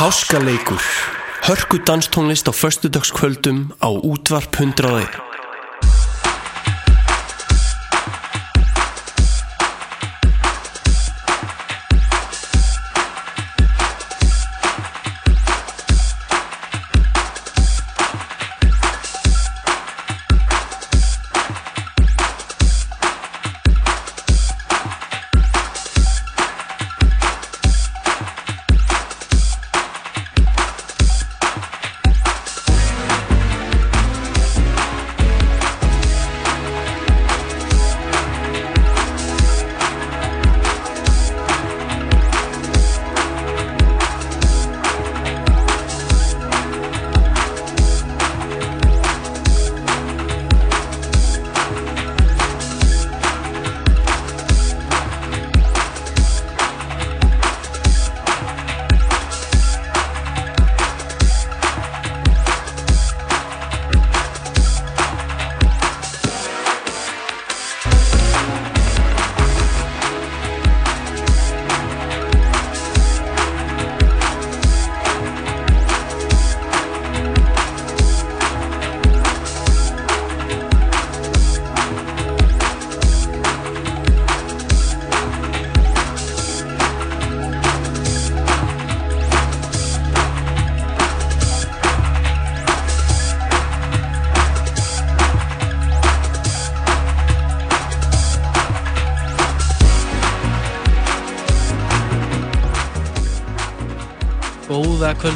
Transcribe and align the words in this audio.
Háskaleikur. 0.00 0.80
Hörku 1.42 1.76
danstónlist 1.84 2.48
á 2.48 2.52
förstudagskvöldum 2.52 3.72
á 3.84 3.88
útvarp 3.88 4.54
101 4.54 5.29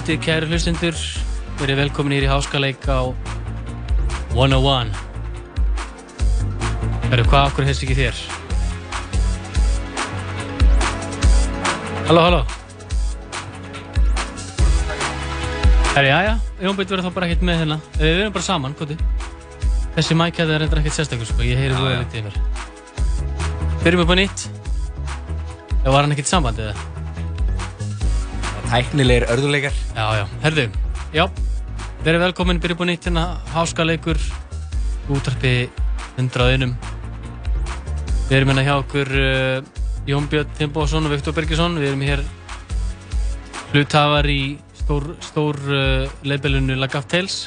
kvöldi, 0.05 0.21
kæru 0.21 0.47
hlustundur. 0.51 0.97
Verið 1.57 1.79
velkomin 1.81 2.13
hér 2.13 2.27
í 2.27 2.29
Háskaleik 2.29 2.83
á 2.85 3.09
101. 4.37 4.91
Verið 7.09 7.29
hvað 7.31 7.47
okkur 7.49 7.65
hefst 7.65 7.85
ekki 7.87 7.97
þér? 7.97 8.19
Halló, 12.11 12.21
halló. 12.21 12.41
Herri, 15.95 16.11
já, 16.11 16.19
já. 16.27 16.35
Jónbjörn 16.61 16.91
verður 16.91 17.07
þá 17.07 17.15
bara 17.15 17.31
ekkert 17.31 17.47
með 17.49 17.59
hérna. 17.63 17.81
Við 17.97 18.13
verðum 18.19 18.37
bara 18.37 18.49
saman, 18.51 18.77
kvöldi. 18.77 18.99
Þessi 19.95 20.19
mækjaði 20.21 20.57
er 20.59 20.65
reyndar 20.67 20.83
ekkert 20.83 20.99
sérstaklega, 20.99 21.31
sko. 21.33 21.49
Ég 21.49 21.63
heyri 21.63 21.79
þú 21.79 21.89
eða 21.89 22.03
litið 22.03 22.21
yfir. 22.21 22.37
Byrjum 23.87 24.05
upp 24.05 24.13
á 24.13 24.17
nýtt. 24.21 24.47
Já, 25.81 25.89
var 25.89 26.03
hann 26.03 26.13
ekkert 26.13 26.33
samband 26.35 26.61
eða? 26.61 26.77
Tæknilegir 28.69 29.31
örðuleikar. 29.33 29.84
Já, 29.95 30.07
já. 30.19 30.25
Herðu, 30.43 30.65
já. 31.15 31.25
Verið 32.05 32.25
velkomin, 32.27 32.59
byrjum 32.61 32.79
búin 32.81 32.91
nýtt 32.93 33.07
hérna, 33.09 33.39
háskaleikur, 33.55 34.19
útarpi 35.15 35.71
101. 36.19 36.75
Við 38.29 38.35
erum 38.39 38.51
hérna 38.51 38.65
hjá 38.67 38.75
okkur 38.81 39.13
uh, 39.15 39.61
Jón 40.11 40.27
Björn 40.33 40.51
Timbósson 40.59 41.07
og 41.07 41.15
Viktor 41.15 41.37
Bergesson. 41.37 41.79
Við 41.79 41.93
erum 41.93 42.05
hér 42.05 42.25
hluthafar 43.73 44.29
í 44.29 44.57
stór, 44.83 45.13
stór 45.23 45.61
uh, 45.71 46.11
leibelunu 46.27 46.77
Lagaf 46.81 47.07
Tales. 47.09 47.39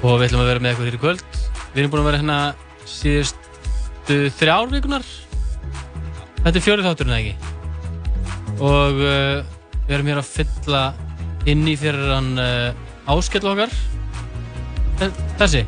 Og 0.00 0.16
við 0.16 0.30
ætlum 0.30 0.46
að 0.46 0.52
vera 0.54 0.64
með 0.64 0.72
eitthvað 0.72 0.90
þér 0.90 0.98
í 0.98 1.04
kvöld. 1.04 1.38
Við 1.74 1.84
erum 1.84 1.94
búin 1.94 2.04
að 2.06 2.10
vera 2.10 2.24
hérna 2.24 2.40
síðustu 2.88 4.20
þrjár 4.40 4.72
vikunar. 4.72 5.08
Þetta 6.40 6.56
er 6.56 6.64
fjórið 6.64 6.90
þátturinn, 6.90 7.18
ekki? 7.20 7.50
og 8.60 9.00
uh, 9.00 9.59
við 9.90 9.96
erum 9.96 10.10
hér 10.12 10.22
að 10.22 10.30
fylla 10.30 10.80
inn 11.50 11.66
í 11.66 11.74
fyrir 11.80 12.12
hann 12.14 12.32
uh, 12.38 13.10
áskell 13.10 13.42
okkar. 13.50 13.72
Þessi. 15.40 15.64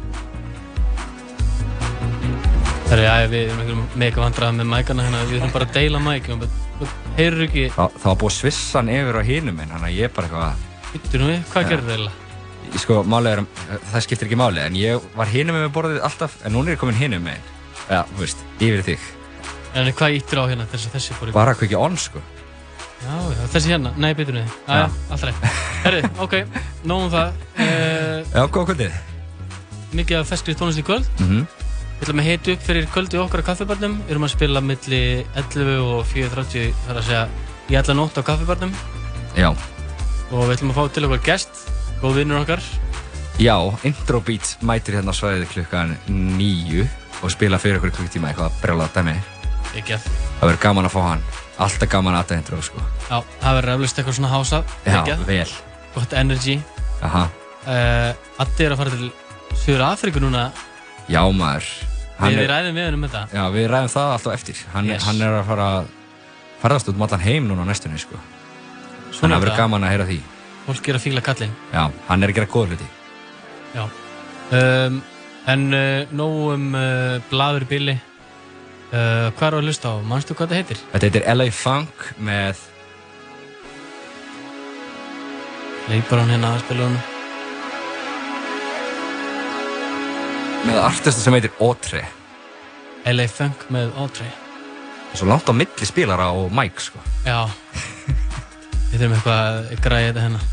Það 2.86 2.98
er 3.00 3.02
já 3.02 3.30
við 3.32 3.54
erum 3.56 3.86
mega 3.98 4.20
vandrað 4.22 4.58
með 4.60 4.68
mækana 4.76 5.06
hérna. 5.08 5.22
Við 5.26 5.40
erum 5.40 5.54
bara 5.56 5.66
að 5.66 5.78
deila 5.80 6.02
mæk 6.04 6.28
heyrur 7.16 7.46
ekki 7.46 7.68
Þa, 7.72 7.86
það 7.94 8.08
var 8.08 8.18
búið 8.22 8.34
svissan 8.36 8.90
yfir 8.92 9.18
á 9.18 9.22
hínum 9.26 9.62
en 9.62 9.72
ég 9.92 10.08
er 10.08 10.12
bara 10.14 10.28
eitthvað 10.28 10.92
Vittur 10.92 11.22
nú 11.22 11.30
við, 11.30 11.40
hvað 11.52 11.64
ja. 11.64 11.70
gerir 11.70 11.86
það 11.86 11.94
eiginlega? 11.94 12.18
Sko, 12.82 12.98
er, 13.32 13.42
það 13.92 14.04
skiptir 14.06 14.28
ekki 14.28 14.38
máli 14.40 14.62
en 14.64 14.76
ég 14.80 15.08
var 15.16 15.32
hínum 15.32 15.58
með 15.58 15.72
borðið 15.76 16.04
alltaf 16.08 16.36
en 16.44 16.56
núna 16.56 16.72
er 16.72 16.76
ég 16.76 16.82
komin 16.82 16.98
hínum 16.98 17.24
með 17.26 17.40
ja, 17.88 18.04
þú 18.12 18.20
veist, 18.22 18.44
yfir 18.58 18.84
þig. 18.86 19.08
En 19.76 19.90
hvað 19.96 20.18
íttir 20.18 20.40
á 20.40 20.44
hérna 20.48 20.68
þess 20.68 20.88
að 20.88 20.96
þessi 20.98 21.18
fór 21.18 21.32
í 21.32 21.36
Bara 21.36 21.56
ekki 21.56 21.80
on 21.80 21.98
sko 22.00 22.22
Já, 23.02 23.16
já, 23.34 23.42
þessi 23.50 23.72
hérna, 23.72 23.90
nei, 23.98 24.12
betur 24.14 24.36
niður. 24.36 24.52
Já, 24.68 24.84
alltaf 25.10 25.24
rétt. 25.26 25.56
Herri, 25.82 26.02
ok, 26.22 26.36
nógum 26.86 27.10
það. 27.10 27.40
Uh, 27.56 28.20
já, 28.30 28.44
góða 28.46 28.68
kvöldið. 28.70 29.00
Mikið 29.98 30.18
af 30.20 30.30
feskri 30.30 30.54
tónlist 30.56 30.80
í 30.80 30.84
kvöld. 30.86 31.08
Mm 31.18 31.28
-hmm. 31.28 31.46
Við 31.98 32.06
ætlum 32.06 32.22
að 32.22 32.28
heita 32.30 32.52
upp 32.52 32.62
fyrir 32.66 32.86
kvöldi 32.94 33.18
okkar 33.18 33.42
á 33.42 33.48
kaffibarnum. 33.50 33.98
Við 34.06 34.14
erum 34.14 34.24
að 34.26 34.32
spila 34.36 34.60
millir 34.60 35.26
11 35.34 35.82
og 35.82 36.06
4.30, 36.06 36.72
þar 36.86 36.96
að 36.96 37.04
segja, 37.06 37.28
í 37.70 37.76
alla 37.78 37.94
nótt 37.94 38.18
á 38.18 38.22
kaffibarnum. 38.22 38.72
Já. 39.36 39.50
Og 40.30 40.46
við 40.46 40.54
ætlum 40.56 40.70
að 40.70 40.78
fá 40.78 40.94
til 40.94 41.04
okkar 41.04 41.22
gest, 41.26 41.50
góð 42.02 42.14
vinnur 42.22 42.42
okkar. 42.42 42.62
Já, 43.38 43.56
Introbeat 43.82 44.56
mætir 44.62 44.94
hérna 44.94 45.10
á 45.10 45.18
svæðið 45.18 45.48
klukkan 45.54 45.96
9 46.06 46.88
og 47.22 47.30
spila 47.30 47.58
fyrir 47.58 47.78
okkur 47.80 47.90
klukktíma 47.90 48.28
eitthvað 48.30 48.58
brjálað 48.62 48.92
dæmi. 48.94 49.16
Ekki 49.74 49.94
að. 49.96 50.10
Það 50.40 50.48
verður 50.48 50.62
gaman 50.62 50.86
að 50.86 50.94
fá 50.94 51.00
hann. 51.06 51.22
Alltaf 51.60 51.90
gaman 51.92 52.16
að 52.16 52.30
það 52.30 52.38
intro, 52.40 52.60
sko. 52.64 52.82
Já, 53.08 53.16
það 53.42 53.56
verður 53.58 53.74
eflust 53.76 53.98
eitthvað 54.00 54.16
svona 54.18 54.30
hása. 54.32 54.60
Já, 54.86 55.00
vel. 55.28 55.48
Gott 55.92 56.14
energy. 56.16 56.58
Aha. 57.04 57.24
Uh, 57.62 58.42
Addi 58.42 58.66
er 58.66 58.74
að 58.74 58.80
fara 58.80 58.94
til 58.94 59.10
Sjóður 59.62 59.84
Afríku 59.90 60.22
núna. 60.22 60.46
Já, 61.12 61.20
maður. 61.28 61.68
Hann 62.18 62.36
við 62.36 62.44
er, 62.44 62.52
ræðum 62.52 62.78
við 62.78 62.86
hennum 62.88 63.02
um 63.02 63.08
þetta. 63.08 63.22
Já, 63.36 63.42
við 63.52 63.68
ræðum 63.72 63.92
það 63.92 64.12
alltaf 64.16 64.36
eftir. 64.36 64.62
Hann, 64.72 64.88
yes. 64.90 65.06
hann 65.06 65.22
er 65.22 65.38
að 65.40 65.48
fara 65.50 65.68
að 65.76 65.90
ferðast 66.62 66.90
út 66.90 66.98
um 66.98 67.06
allan 67.06 67.24
heim 67.26 67.48
núna 67.50 67.66
á 67.66 67.70
næstunni, 67.70 68.00
sko. 68.00 68.20
Svona 69.12 69.12
Þannig 69.12 69.22
að 69.22 69.32
það 69.32 69.44
verður 69.44 69.60
gaman 69.60 69.86
að 69.86 69.94
heyra 69.94 70.08
því. 70.08 70.18
Fólk 70.62 70.88
er 70.88 70.98
að 70.98 71.04
fíla 71.04 71.24
kallin. 71.26 71.56
Já, 71.74 71.82
hann 72.08 72.22
er 72.22 72.32
að 72.32 72.38
gera 72.38 72.52
góð 72.52 72.72
hluti. 72.72 72.88
Já. 73.72 73.84
Um, 74.52 75.00
en 75.52 75.66
uh, 75.74 76.14
nóg 76.14 76.38
um 76.54 76.66
uh, 76.78 77.16
bladur 77.30 77.66
í 77.66 77.70
billi. 77.74 77.96
Uh, 78.92 79.30
hvað 79.38 79.46
er 79.46 79.54
það 79.54 79.54
að 79.56 79.66
hlusta 79.70 79.88
á? 79.88 79.96
Mannstu 80.04 80.34
hvað 80.36 80.50
þetta 80.50 80.58
heitir? 80.60 80.80
Þetta 80.92 81.08
heitir 81.08 81.22
LA 81.32 81.46
Funk 81.56 82.02
með... 82.20 82.58
Leipar 85.88 86.20
hann 86.20 86.32
hérna 86.34 86.50
að 86.52 86.60
spila 86.66 86.88
hann. 86.90 86.98
Með 90.68 90.82
artista 90.82 91.24
sem 91.24 91.38
heitir 91.38 91.56
Otre. 91.64 92.04
LA 93.08 93.26
Funk 93.32 93.64
með 93.72 93.96
Otre. 94.04 94.28
Svo 95.16 95.30
langt 95.30 95.48
á 95.48 95.56
milli 95.56 95.88
spilara 95.88 96.28
og 96.36 96.52
Mike, 96.52 96.84
sko. 96.84 97.00
Já. 97.24 97.48
Við 98.92 98.98
þurfum 98.98 99.16
eitthvað 99.16 99.40
að 99.40 99.80
græða 99.88 100.10
þetta 100.10 100.26
hérna. 100.26 100.44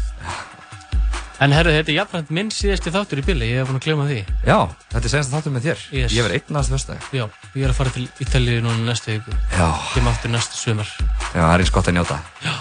En 1.40 1.54
herru, 1.56 1.72
þetta 1.72 1.94
er 1.94 1.96
jafnframt 1.96 2.32
minn 2.36 2.50
síðasti 2.52 2.92
þáttur 2.92 3.22
í 3.22 3.24
bili, 3.24 3.48
ég 3.48 3.62
hef 3.62 3.70
búin 3.70 3.78
að 3.80 3.86
glema 3.86 4.08
því. 4.10 4.18
Já, 4.44 4.58
þetta 4.92 5.08
er 5.08 5.14
senast 5.14 5.32
þáttur 5.32 5.54
með 5.56 5.68
þér. 5.70 5.84
Yes. 5.96 6.16
Ég 6.18 6.26
verði 6.26 6.40
einn 6.42 6.58
næstu 6.58 6.74
fyrstdag. 6.76 7.06
Já, 7.16 7.24
ég 7.54 7.64
er 7.64 7.72
að 7.72 7.78
fara 7.78 7.94
til 7.96 8.04
Ítalíu 8.26 8.64
núna 8.66 8.84
næstu 8.90 9.14
viku. 9.14 9.38
Já. 9.54 9.70
Kemur 9.94 10.12
aftur 10.12 10.34
næstu 10.34 10.60
svömar. 10.60 10.92
Já, 11.00 11.40
það 11.40 11.54
er 11.54 11.64
eins 11.64 11.74
gott 11.78 11.88
að 11.88 11.96
njóta. 11.96 12.20
Já. 12.44 12.54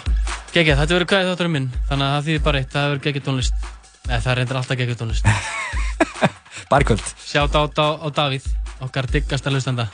Gekkið, 0.54 0.78
þetta 0.78 0.94
verður 0.94 1.10
gæðið 1.10 1.30
þátturinn 1.32 1.56
minn, 1.56 1.70
þannig 1.90 2.06
að 2.06 2.14
það 2.14 2.28
þýðir 2.28 2.44
bara 2.46 2.62
eitt, 2.62 2.70
það 2.76 2.86
verður 2.92 3.04
gekkið 3.08 3.26
tónlist. 3.26 3.70
Nei, 4.06 4.18
það 4.22 4.38
reyndir 4.38 4.60
alltaf 4.62 4.78
gekkið 4.78 5.00
tónlist. 5.02 5.32
bara 6.70 6.86
kvöld. 6.86 7.14
Sjátt 7.26 7.58
á, 7.58 7.62
á, 7.66 7.86
á 7.98 8.06
Davíð, 8.14 8.46
okkar 8.86 9.10
diggasta 9.10 9.50
hlustanda. 9.50 9.90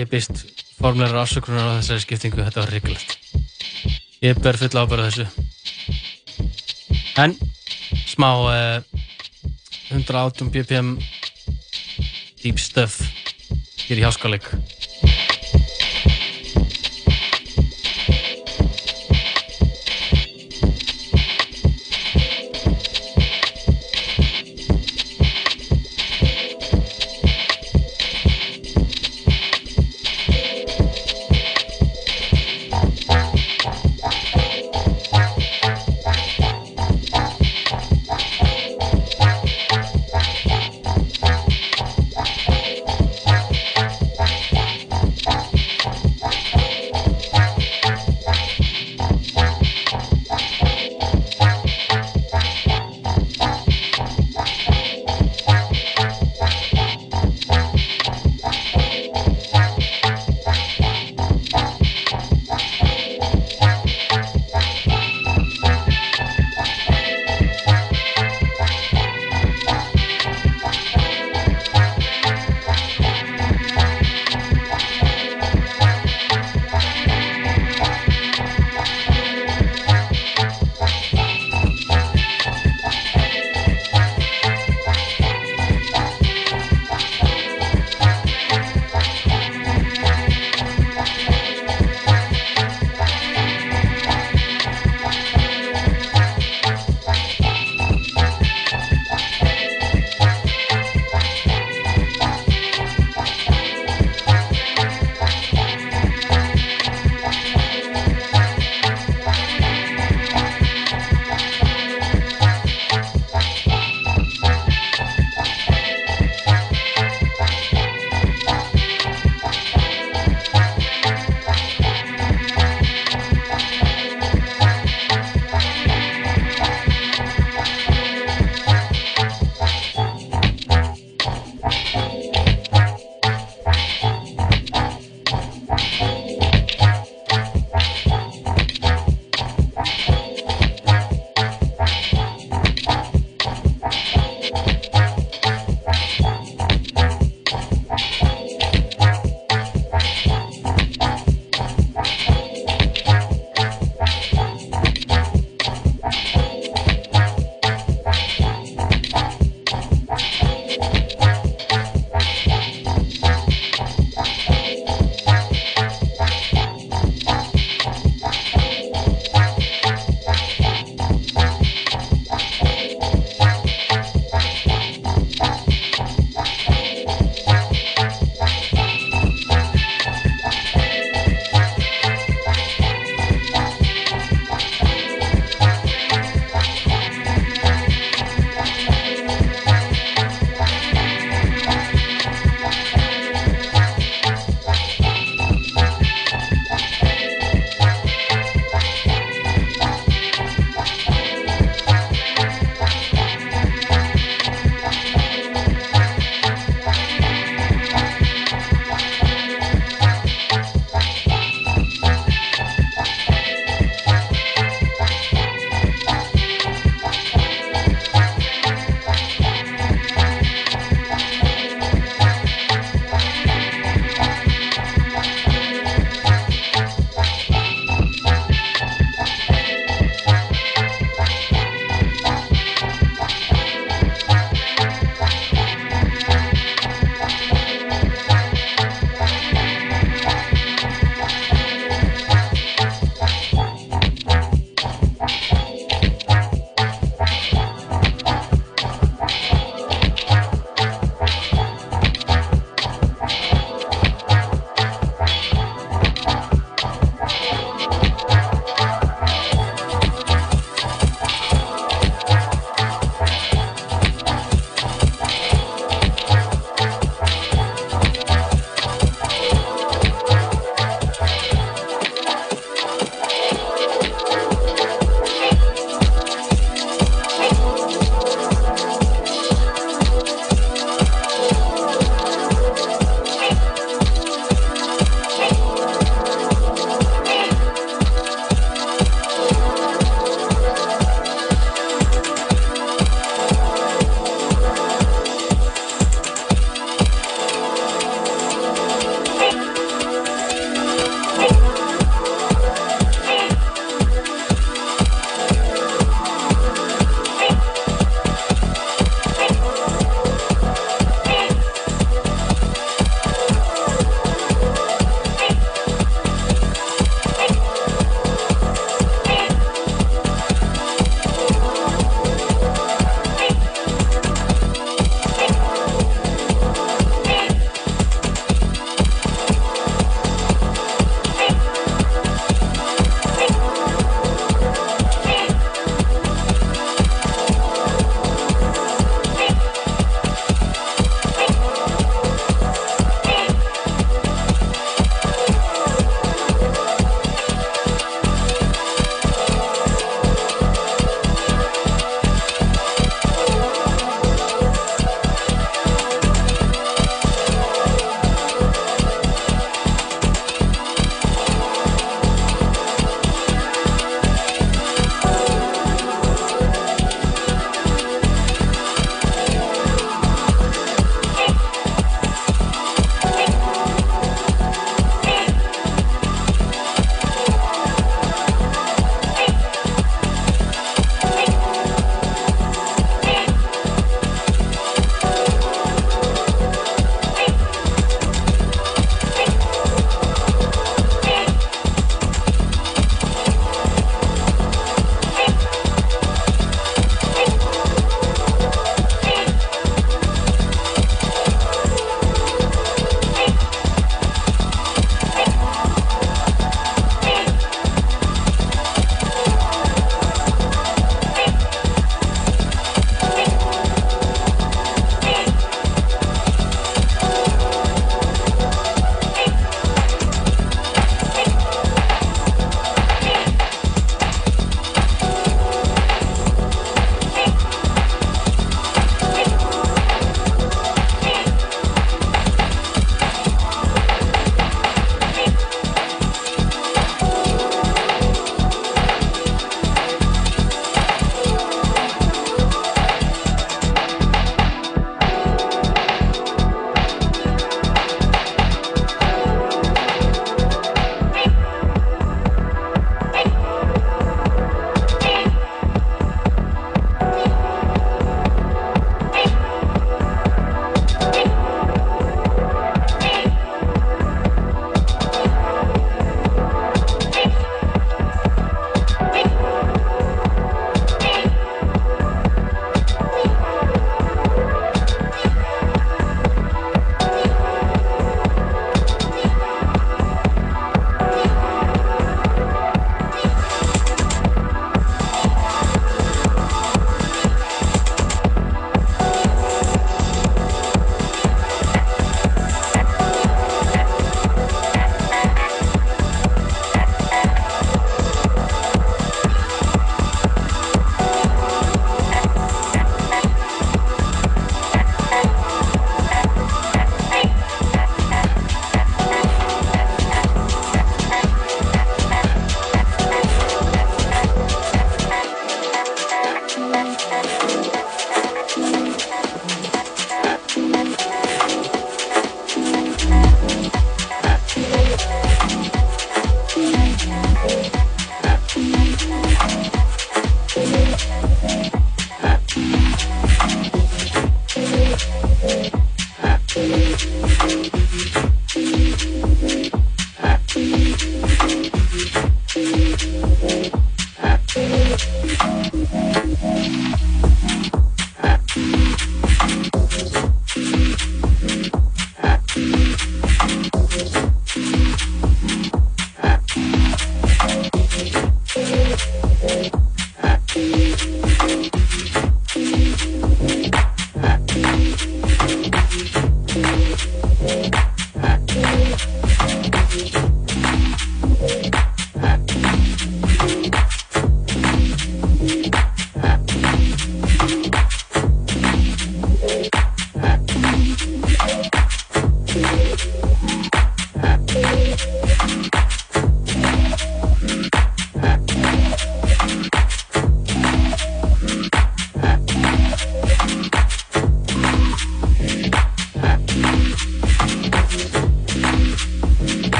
Ég 0.00 0.08
byrst 0.08 0.44
formulegar 0.78 1.20
afsökunar 1.20 1.76
á 1.76 1.78
þessari 1.80 2.04
skiptingu, 2.04 2.40
þetta 2.40 2.62
var 2.62 2.72
ríkulegt. 2.72 3.16
Ég 4.24 4.40
ber 4.40 4.56
full 4.60 4.80
ábæra 4.80 5.08
þessu. 5.08 5.26
En, 7.20 7.36
smá 8.08 8.28
uh, 8.48 9.00
118 9.92 10.52
ppm 10.54 10.94
deep 12.40 12.60
stuff 12.62 13.00
hér 13.86 14.00
í 14.00 14.06
háskaleg. 14.06 14.46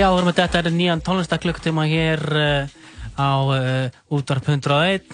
Já, 0.00 0.06
við 0.08 0.22
erum 0.22 0.30
að 0.30 0.38
þetta 0.38 0.60
er 0.62 0.72
nýjan 0.72 1.00
tónlistaklukktíma 1.04 1.82
hér 1.90 2.20
uh, 2.32 2.70
á 3.20 3.30
uh, 3.52 3.98
útvarp 4.16 4.46
101 4.48 5.10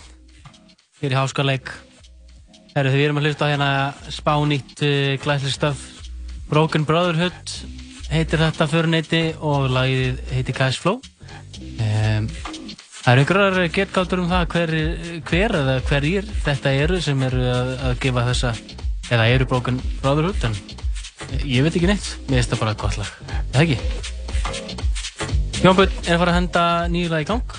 hér 1.01 1.15
í 1.15 1.17
Háskaleik 1.19 1.73
Þegar 2.71 2.89
við 2.93 3.03
erum 3.09 3.19
að 3.19 3.27
hlusta 3.27 3.49
hérna 3.51 3.71
spánýtt 4.15 4.85
uh, 4.87 5.17
glæsli 5.25 5.51
stöf. 5.51 5.83
Broken 6.47 6.87
Brotherhood 6.87 7.57
heitir 8.13 8.45
þetta 8.45 8.71
förneiti 8.71 9.25
og 9.43 9.67
lagið 9.75 10.23
heitir 10.37 10.59
Cash 10.61 10.85
Flow. 10.85 11.03
Um, 11.83 12.31
Það 13.03 13.11
eru 13.11 13.25
einhverjar 13.25 13.75
getgáttur 13.81 14.23
um 14.23 14.31
það 14.31 14.49
hver, 14.55 14.77
hver 15.27 15.61
eða 15.65 15.79
hverjir 15.91 16.31
þetta 16.47 16.79
eru 16.87 17.03
sem 17.03 17.27
eru 17.27 17.43
að, 17.51 17.75
að 17.91 18.01
gefa 18.07 18.29
þessa 18.31 18.55
eða 19.11 19.31
eru 19.35 19.51
Broken 19.51 19.83
Brotherhood 19.99 20.47
en 20.47 20.59
ég 21.43 21.67
veit 21.67 21.75
ekki 21.75 21.91
neitt, 21.91 22.11
mér 22.27 22.45
finnst 22.45 22.55
það 22.55 22.67
bara 22.69 22.81
gott 22.87 23.01
lag, 23.03 23.15
eða 23.51 23.67
ekki? 23.67 23.96
Jónbjörn 25.67 25.95
er 26.07 26.13
að 26.15 26.21
fara 26.21 26.31
að 26.31 26.37
henda 26.37 26.65
nýju 26.95 27.09
lag 27.11 27.25
í 27.25 27.27
gang 27.27 27.55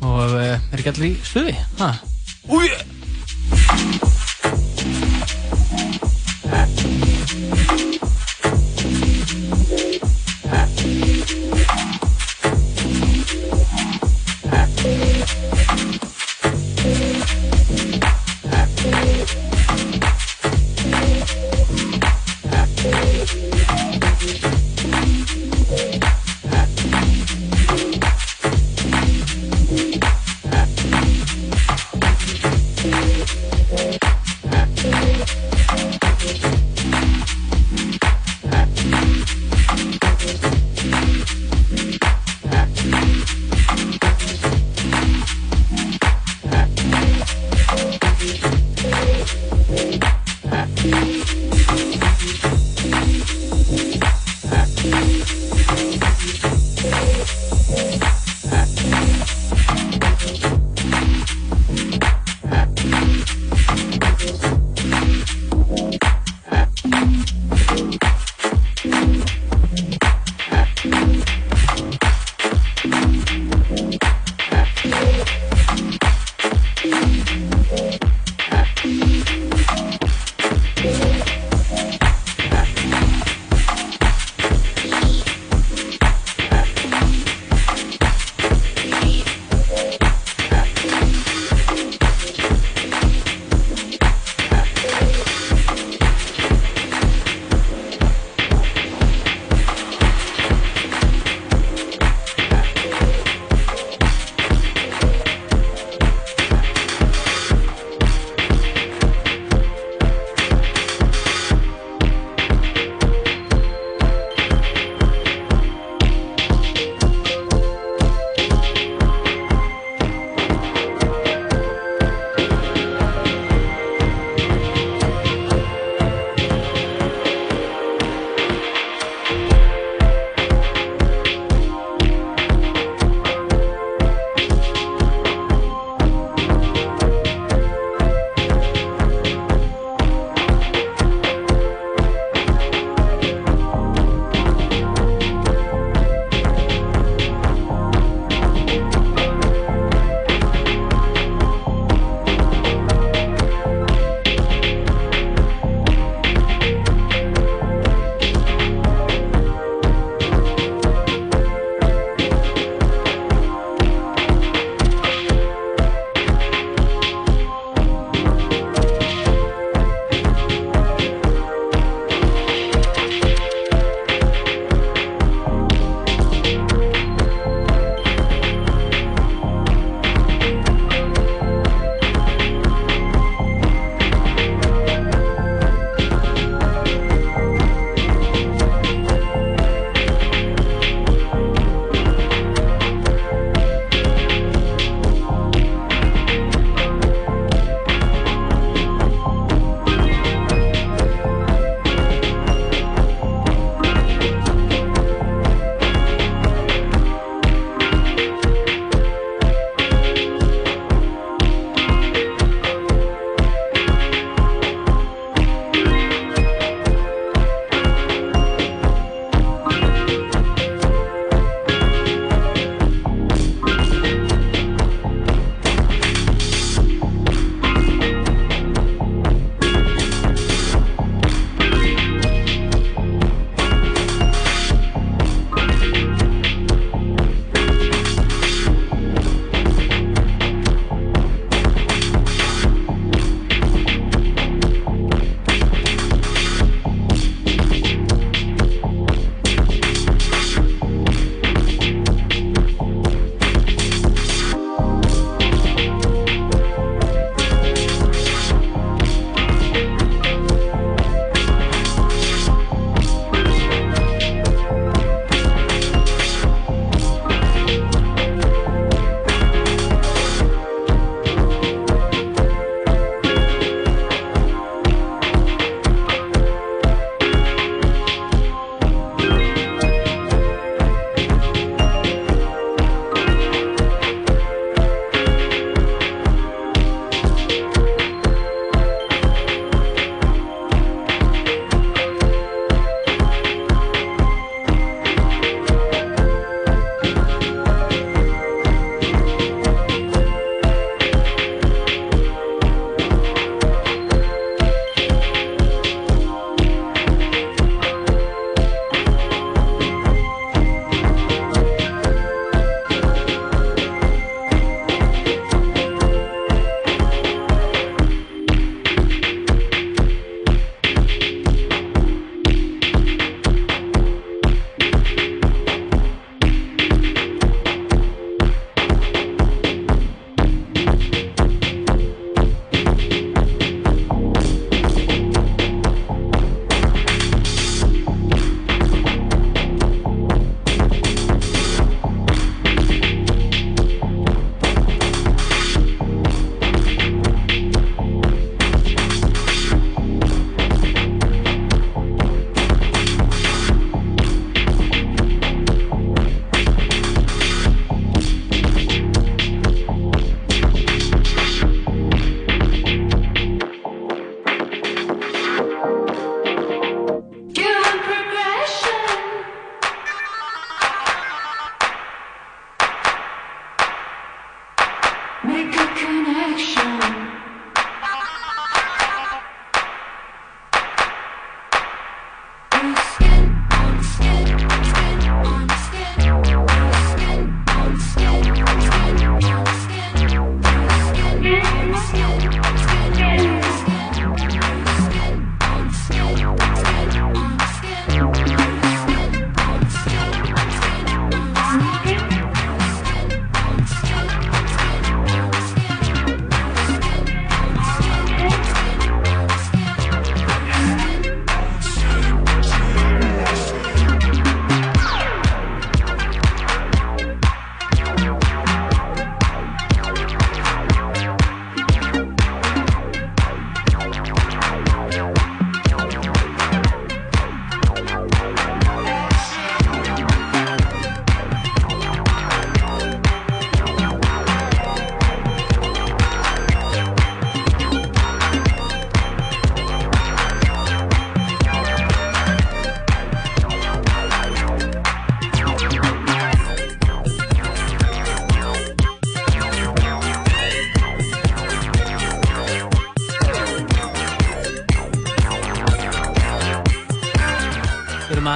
og 0.00 0.32
uh, 0.34 0.56
er 0.58 0.80
ekki 0.80 0.90
allir 0.90 1.12
í 1.12 1.18
stuði, 1.22 1.52
hæ? 1.78 2.09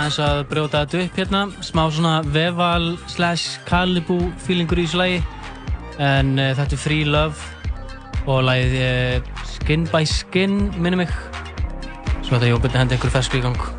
Aðeins 0.04 0.20
að 0.20 0.38
brjóta 0.50 0.80
þetta 0.84 0.98
upp 1.00 1.18
hérna. 1.20 1.40
Smá 1.64 1.82
svona 1.88 2.14
Veval 2.28 2.96
slash 3.08 3.62
Kalibu 3.64 4.18
feelingur 4.44 4.82
í 4.82 4.84
þessu 4.84 5.00
lagi. 5.00 5.22
En 6.02 6.34
uh, 6.36 6.50
þetta 6.58 6.76
er 6.76 6.82
Free 6.82 7.06
Love 7.08 8.28
og 8.28 8.42
lagið 8.44 8.76
uh, 8.82 9.46
Skin 9.54 9.88
by 9.88 10.04
Skin 10.08 10.58
minnum 10.76 11.04
mig. 11.04 11.16
Svo 12.20 12.36
þetta 12.36 12.50
ég 12.50 12.58
óbyrði 12.58 12.76
að 12.76 12.82
henda 12.82 13.00
ykkur 13.00 13.16
fersku 13.16 13.40
í 13.40 13.46
gang 13.46 13.73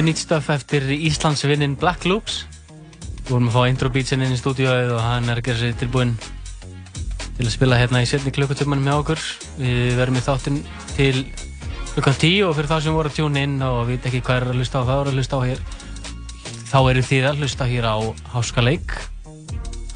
Þetta 0.00 0.08
er 0.08 0.14
nýtt 0.14 0.20
stöf 0.24 0.46
eftir 0.48 0.84
Íslandsvinnin 0.96 1.74
Black 1.76 2.06
Loops. 2.08 2.38
Við 3.26 3.32
vorum 3.34 3.50
að 3.50 3.56
fá 3.58 3.64
intro 3.68 3.88
beatsin 3.92 4.22
inn 4.24 4.32
í 4.32 4.38
stúdíóið 4.40 4.94
og 4.94 5.00
hann 5.04 5.26
er 5.28 5.42
að 5.42 5.50
gera 5.50 5.60
sér 5.60 5.74
tilbúinn 5.76 6.14
til 7.36 7.44
að 7.44 7.50
spila 7.52 7.76
hérna 7.76 8.00
í 8.00 8.06
setni 8.08 8.30
klukkutömanum 8.32 8.86
með 8.86 9.02
okkur. 9.02 9.24
Við 9.58 9.98
verðum 9.98 10.16
í 10.16 10.22
þáttinn 10.24 10.56
til 10.94 11.18
klukkan 11.90 12.16
10 12.16 12.46
og 12.46 12.54
fyrir 12.56 12.70
það 12.70 12.80
sem 12.86 12.96
voru 12.96 13.12
að 13.12 13.18
tjúna 13.18 13.42
inn 13.44 13.58
og 13.66 13.82
veit 13.90 14.08
ekki 14.08 14.22
hvað 14.24 14.38
er 14.38 14.48
að 14.48 14.62
hlusta 14.62 14.80
á 14.80 14.88
það 14.88 15.02
er 15.02 15.10
að 15.10 15.18
hlusta 15.18 15.36
á 15.36 15.40
hér. 15.50 15.60
Þá 16.70 16.78
eru 16.80 17.02
þið 17.10 17.28
að 17.28 17.42
hlusta 17.44 17.68
hér 17.74 17.88
á 17.92 17.96
Háska 18.38 18.64
Leik 18.64 18.96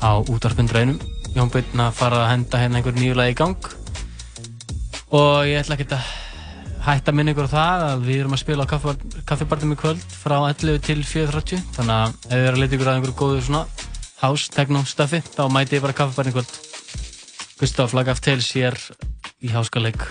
á 0.05 0.12
útvarpundrænum. 0.20 1.00
Jón 1.32 1.55
Byrn 1.57 1.86
að 1.86 1.96
fara 2.02 2.20
að 2.26 2.30
henda 2.34 2.61
hérna 2.61 2.82
einhver 2.82 3.00
nýju 3.00 3.16
lagi 3.16 3.32
í 3.32 3.40
gang 3.40 3.72
og 5.16 5.48
ég 5.48 5.64
ætla 5.64 5.80
ekki 5.80 5.88
að 5.96 6.24
hætta 6.85 7.12
að 7.12 7.16
minna 7.16 7.32
ykkur 7.32 7.49
á 7.49 7.55
það 7.55 7.85
að 7.87 8.05
við 8.05 8.20
erum 8.20 8.37
að 8.37 8.43
spila 8.43 8.66
á 8.66 8.72
kaffibartum 9.30 9.72
í 9.72 9.78
kvöld 9.80 10.05
frá 10.12 10.37
11 10.51 10.82
til 10.85 10.99
4.30 11.01 11.62
þannig 11.78 11.95
að 11.97 12.12
ef 12.12 12.35
þið 12.35 12.49
er 12.49 12.53
að 12.53 12.61
leta 12.61 12.76
ykkur 12.78 12.91
að 12.91 12.99
einhverju 12.99 13.18
góðu 13.22 13.45
svona 13.47 13.64
house, 14.20 14.51
techno 14.53 14.85
stuffi 14.89 15.22
þá 15.24 15.43
mæti 15.53 15.78
ég 15.78 15.85
bara 15.85 15.97
kaffibartum 15.97 16.35
í 16.35 16.37
kvöld. 16.39 16.61
Gustaf 17.61 17.97
Lagaf 17.97 18.20
Tales 18.24 18.53
hér 18.57 18.76
í 19.41 19.53
Háskaleik 19.55 20.11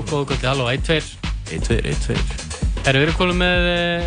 Góðu 0.00 0.24
kvöldi, 0.30 0.46
halló, 0.48 0.64
1-2 0.72 1.00
1-2, 1.52 1.80
1-2 1.92 2.16
Erum 2.88 3.04
við 3.04 3.14
komið 3.18 3.36
með 3.38 3.60
uh, 3.68 4.04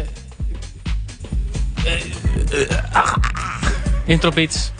Intro 4.12 4.32
Beats. 4.36 4.72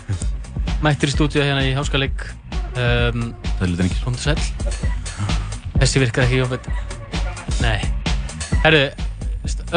Mættir 0.84 1.10
í 1.10 1.14
stúdíu 1.16 1.42
hérna 1.42 1.64
í 1.66 1.74
Háskaleg 1.78 2.14
um, 2.76 3.32
Það 3.56 3.64
er 3.64 3.72
litið 3.72 3.86
engil 3.86 4.04
Róndur 4.04 4.24
Sæl 4.26 4.40
Þessi 5.80 6.02
virkaði 6.04 6.26
ekki 6.28 6.42
jófnveit 6.42 6.66
Nei. 7.64 7.80
Herru, 8.66 8.82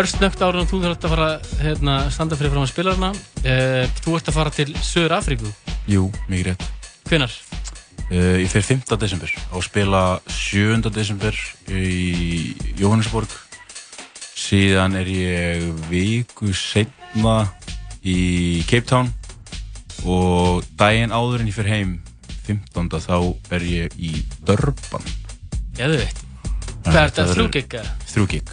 örstnögt 0.00 0.42
árið 0.42 0.64
og 0.64 0.68
þú 0.72 0.80
þarf 0.82 1.06
að 1.06 1.12
fara 1.14 1.28
hérna, 1.62 1.94
standa 2.12 2.36
fyrir 2.40 2.52
fram 2.52 2.66
að 2.66 2.72
spila 2.72 2.96
hérna 2.96 3.10
uh, 3.14 3.84
Þú 4.02 4.16
ert 4.18 4.30
að 4.32 4.38
fara 4.40 4.54
til 4.58 4.70
Söður 4.82 5.16
Afríku 5.20 5.52
Jú, 5.88 6.08
mikið 6.28 6.50
rétt. 6.50 6.66
Hvenar? 7.08 7.32
Uh, 8.08 8.36
ég 8.42 8.50
fer 8.52 8.64
5. 8.64 8.84
desember 9.00 9.32
og 9.56 9.64
spila 9.64 10.02
7. 10.48 10.88
desember 10.88 11.36
í 11.68 12.54
Jóhannesborg 12.80 13.28
síðan 14.32 14.94
er 14.96 15.08
ég 15.12 15.64
viku 15.90 16.54
setna 16.56 17.50
í 18.00 18.62
Cape 18.64 18.88
Town 18.88 19.10
og 20.08 20.64
daginn 20.80 21.12
áður 21.12 21.42
en 21.42 21.50
ég 21.50 21.56
fer 21.58 21.68
heim 21.68 21.90
15. 22.46 22.88
þá 22.96 23.18
er 23.58 23.66
ég 23.68 23.96
í 24.00 24.22
Durban 24.48 25.04
Gæðu 25.76 25.98
veit 26.00 26.22
Hvað 26.86 26.96
er 27.02 27.12
þetta? 27.12 27.26
Þrjúgigg? 27.34 27.76
Þrjúgigg 28.14 28.52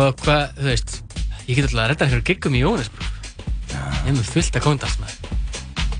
Og 0.00 0.22
hvað, 0.22 0.54
þú 0.56 0.68
veist 0.70 0.94
ég 1.44 1.58
get 1.58 1.66
alltaf 1.66 1.82
að 1.82 1.90
redda 1.92 2.06
einhverju 2.06 2.26
giggum 2.30 2.56
í 2.56 2.62
Jóhannesborg 2.62 3.10
Ég 3.74 4.08
er 4.08 4.16
með 4.16 4.32
fullt 4.38 4.56
að 4.56 4.64
kontast 4.70 5.04
með 5.04 5.20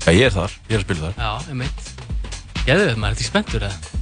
Já, 0.07 0.09
ég 0.17 0.25
er 0.31 0.33
þar, 0.33 0.57
ég 0.65 0.73
er 0.73 0.81
að 0.81 0.87
spila 0.87 1.11
þar 1.11 1.21
Já, 1.21 1.51
ég 1.51 1.61
meit 1.61 1.93
Gæðu 2.65 2.89
veit 2.89 2.97
maður, 2.97 3.13
er 3.13 3.21
þetta 3.21 3.29
spenntur 3.29 3.67
eða? 3.69 4.01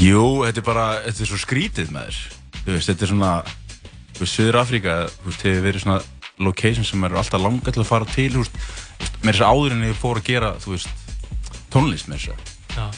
Jú, 0.00 0.44
þetta 0.46 0.62
er 0.62 0.66
bara, 0.66 0.86
þetta 1.06 1.24
er 1.24 1.30
svo 1.32 1.40
skrítið 1.42 1.92
með 1.92 2.08
þér. 2.08 2.38
Þú 2.62 2.70
veist, 2.76 2.88
þetta 2.92 3.04
er 3.06 3.12
svona 3.12 3.34
Þú 4.12 4.24
veist, 4.24 4.36
Suður 4.36 4.58
Afríka, 4.60 4.96
þú 5.18 5.30
veist, 5.30 5.44
hefur 5.46 5.64
verið 5.66 5.84
svona 5.86 6.00
location 6.42 6.86
sem 6.86 7.04
eru 7.06 7.18
alltaf 7.18 7.40
langa 7.42 7.72
til 7.72 7.82
að 7.82 7.88
fara 7.88 8.08
til, 8.12 8.30
þú 8.34 8.42
veist 8.44 8.58
með 9.22 9.28
þess 9.32 9.44
að 9.44 9.52
áður 9.52 9.76
en 9.76 9.84
ég 9.86 9.98
fór 9.98 10.20
að 10.20 10.28
gera, 10.28 10.50
þú 10.62 10.74
veist 10.74 11.12
tónlist 11.72 12.10
með 12.10 12.26
þess 12.26 12.34
að 12.34 12.50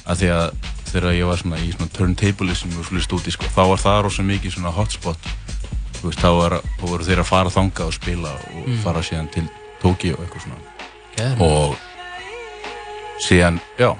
að 0.05 0.21
því 0.21 0.29
að 0.35 0.45
þegar 0.91 1.17
ég 1.17 1.31
var 1.31 1.41
svona 1.41 1.59
í 1.59 1.71
svona 1.75 1.95
turntablism 1.97 2.77
og 2.79 2.87
svona 2.89 3.03
stúdi, 3.03 3.35
sko, 3.35 3.51
þá 3.51 3.63
var 3.73 3.83
það 3.83 4.01
rosa 4.07 4.27
mikið 4.27 4.55
svona 4.55 4.75
hotspot, 4.75 5.31
þú 5.99 6.11
veist, 6.11 6.23
þá, 6.23 6.31
var, 6.39 6.57
voru 6.83 7.09
þeir 7.09 7.23
að 7.25 7.31
fara 7.31 7.51
að 7.51 7.57
þanga 7.59 7.89
og 7.89 7.97
spila 7.97 8.35
og 8.39 8.61
mm. 8.69 8.81
fara 8.85 9.05
síðan 9.07 9.31
til 9.35 9.47
Tóki 9.83 10.15
og 10.15 10.23
eitthvað 10.23 10.47
svona. 10.47 10.61
Gæðum. 11.15 11.43
og 11.45 11.75
síðan, 13.23 13.59
já 13.79 13.91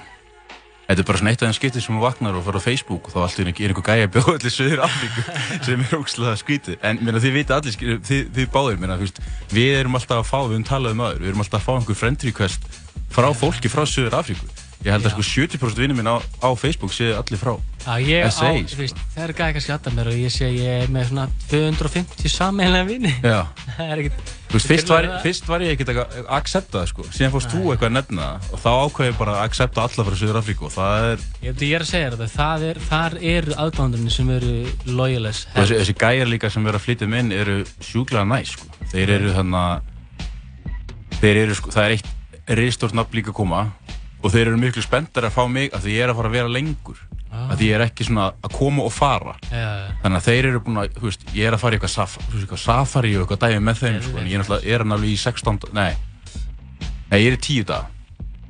Þetta 0.85 1.01
er 1.01 1.07
bara 1.09 1.19
svona 1.21 1.31
eitt 1.33 1.41
af 1.41 1.49
þeim 1.49 1.57
skiptið 1.57 1.83
sem 1.85 1.95
hún 1.95 2.03
vaknar 2.03 2.35
og 2.37 2.43
fyrir 2.45 2.61
á 2.61 2.67
Facebook 2.67 3.07
og 3.09 3.15
þá 3.15 3.19
alltaf 3.23 3.39
er 3.41 3.49
einhver 3.51 3.85
gæja 3.87 4.09
bjóð 4.13 4.29
allir 4.35 4.53
söður 4.53 4.83
Afríku 4.85 5.23
sem 5.65 5.81
er 5.81 5.95
ógslag 5.97 6.37
skvítið. 6.41 6.77
En 6.85 7.01
mér, 7.01 7.17
þið 7.23 7.37
vita 7.39 7.57
allir, 7.57 7.79
þið, 8.05 8.21
þið 8.35 8.51
báðir, 8.53 8.81
mér, 8.83 9.05
við 9.49 9.71
erum 9.79 9.97
alltaf 9.97 10.21
að 10.21 10.29
fá, 10.29 10.37
við 10.45 10.59
erum 10.59 10.67
talað 10.69 10.93
um 10.97 11.05
aður, 11.07 11.23
við 11.23 11.31
erum 11.33 11.45
alltaf 11.45 11.63
að 11.63 11.65
fá 11.65 11.73
einhver 11.79 11.99
friend 12.03 12.27
request 12.29 12.69
frá 13.15 13.31
fólki 13.33 13.71
frá 13.71 13.85
söður 13.89 14.19
Afríku. 14.21 14.54
Ég 14.83 14.91
held 14.91 15.07
að 15.07 15.15
sko 15.15 15.25
70% 15.25 15.81
vinnum 15.81 15.97
minn 16.01 16.11
á, 16.11 16.19
á 16.19 16.49
Facebook 16.59 16.93
séu 16.93 17.15
allir 17.15 17.39
frá 17.41 17.55
Já, 17.85 17.99
ég 18.01 18.31
SA. 18.33 18.49
Á, 18.49 18.65
sko. 18.65 18.79
veist, 18.81 19.01
það 19.13 19.23
er 19.23 19.31
gæði 19.37 19.53
kannski 19.55 19.73
aðtað 19.75 19.93
mér 19.93 20.07
og 20.09 20.15
ég 20.17 20.31
sé 20.33 20.47
ég 20.49 20.79
er 20.85 20.93
með 20.93 21.11
svona 21.11 21.25
250 21.51 22.31
sammeillega 22.33 22.87
vinni. 22.87 23.11
Já. 23.21 23.45
það 23.77 23.91
er 23.93 24.01
ekkert... 24.01 24.31
Þú 24.45 24.57
veist, 24.57 24.69
fyrst 24.71 24.89
var, 24.89 25.07
fyrst 25.21 25.49
var 25.49 25.65
ég 25.65 25.75
ekkert 25.75 25.91
að 25.93 26.29
accepta 26.33 26.79
það 26.79 26.89
sko, 26.89 27.05
síðan 27.13 27.33
fórst 27.35 27.53
þú 27.53 27.61
eitthvað 27.73 27.89
að 27.91 27.95
nefna 27.99 28.25
það 28.25 28.55
og 28.55 28.63
þá 28.63 28.69
ákvæði 28.73 29.09
ég 29.11 29.19
bara 29.19 29.35
að 29.35 29.45
accepta 29.49 29.85
alla 29.85 30.05
frá 30.07 30.17
Söður 30.21 30.39
Afríku 30.41 30.67
og 30.69 30.73
það 30.73 31.07
er... 31.11 31.25
Ég, 31.45 31.63
ég 31.65 31.75
er 31.77 31.85
að 31.85 31.91
segja 31.91 32.11
þetta, 32.15 32.29
það 32.33 32.65
er, 32.69 32.81
þar 32.89 33.17
eru 33.35 33.57
aðdándurinn 33.65 34.15
sem 34.15 34.31
eru 34.37 34.53
loyalist. 34.89 35.49
Þessi, 35.53 35.79
þessi 35.81 35.97
gæjar 36.05 36.31
líka 36.31 36.53
sem 36.53 36.69
eru 36.69 36.79
að 36.79 36.85
flytja 36.87 37.09
minn 37.11 37.33
eru 37.35 37.57
sjúklega 37.83 38.25
næ 38.31 38.39
sko, 38.53 38.69
þeir 38.93 39.15
eru 39.19 39.35
þannig, 39.35 39.91
þeir 41.19 41.41
eru 41.43 41.59
sko, 41.59 41.75
það 41.75 41.89
er 41.89 41.97
eitt 41.97 42.55
reystort 42.61 42.95
nafn 42.97 43.19
líka 43.19 43.33
að 43.33 43.41
koma 43.43 43.65
og 44.25 44.33
þeir 44.33 44.49
eru 44.49 44.59
miklu 44.59 44.83
spenntar 44.83 45.27
að 45.27 45.35
fá 45.35 45.43
mig 45.51 45.69
að 45.75 45.85
því 45.85 45.95
ég 45.95 46.05
er 46.05 46.11
að 46.11 46.19
fara 46.19 46.31
að 46.31 46.37
vera 46.39 46.51
lengur 46.51 46.97
ah. 47.29 47.51
að 47.51 47.59
því 47.59 47.67
ég 47.69 47.75
er 47.77 47.83
ekki 47.85 48.07
svona 48.07 48.25
að 48.33 48.55
koma 48.55 48.85
og 48.85 48.93
fara 48.93 49.35
ja, 49.51 49.59
ja. 49.61 49.91
þannig 50.01 50.19
að 50.19 50.27
þeir 50.29 50.49
eru 50.49 50.61
búin 50.65 50.81
að, 50.81 50.85
þú 50.97 51.05
veist, 51.09 51.21
ég 51.35 51.43
er 51.49 51.53
að 51.57 51.61
fara 51.61 51.73
í 51.75 51.77
eitthvað, 51.77 51.93
saf, 51.93 52.11
eitthvað 52.31 52.61
safari 52.63 53.13
og 53.15 53.21
eitthvað 53.25 53.41
dæmi 53.45 53.61
með 53.67 53.75
þeim, 53.83 53.99
sko, 54.07 54.15
en 54.21 54.27
ég 54.31 54.35
er 54.39 54.41
náttúrulega 54.41 55.11
í 55.11 55.15
16, 55.21 55.69
nei, 55.77 55.93
nei, 57.11 57.19
ég 57.21 57.29
er 57.29 57.37
í 57.37 57.43
10 57.49 57.69
dag 57.71 57.83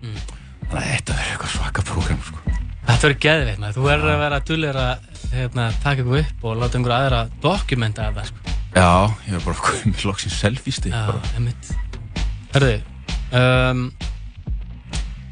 mm. 0.02 0.18
þannig 0.64 0.82
að 0.82 0.90
þetta 0.94 1.20
verður 1.20 1.34
eitthvað 1.36 1.54
svaka 1.58 1.82
program, 1.92 2.22
sko. 2.30 2.40
Þetta 2.86 3.08
verður 3.08 3.22
geðveit, 3.26 3.60
þú 3.76 3.82
verður 3.90 4.12
að 4.14 4.20
vera 4.22 4.44
dullir 4.46 4.76
að 4.78 4.96
hérna, 5.36 5.64
taka 5.82 6.04
eitthvað 6.04 6.22
upp 6.22 6.40
og 6.46 6.60
láta 6.62 6.78
einhverja 6.80 7.00
aðra 7.02 7.22
dokumenta 7.44 8.02
af 8.10 8.20
það, 8.20 8.26
sko. 8.32 8.40
Já, 8.76 8.92
ég 9.26 9.38
er 9.38 9.46
bara 9.46 9.56
að 9.56 9.64
koma 9.64 9.82
með 9.90 10.02
loksins 10.10 10.38
selfie-stík. 10.44 10.94